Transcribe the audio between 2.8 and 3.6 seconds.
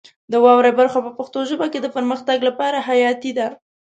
حیاتي ده.